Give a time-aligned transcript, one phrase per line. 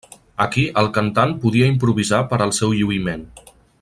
[0.45, 3.29] Aquí el cantant podia improvisar per al seu lluïment.